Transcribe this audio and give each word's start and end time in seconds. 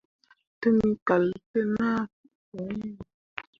Tǝmmi 0.59 0.91
kal 1.07 1.25
te 1.49 1.59
naa 1.75 2.01
ɓoyin. 2.51 2.91